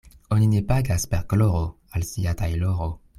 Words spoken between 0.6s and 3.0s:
pagas per gloro al sia tajloro.